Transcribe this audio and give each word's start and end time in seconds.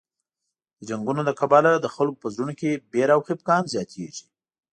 د 0.79 0.81
جنګونو 0.89 1.21
له 1.27 1.33
کبله 1.39 1.71
د 1.79 1.87
خلکو 1.95 2.21
په 2.21 2.27
زړونو 2.33 2.53
کې 2.59 2.71
وېره 2.93 3.13
او 3.15 3.21
خفګان 3.27 3.63
زیاتېږي. 3.73 4.25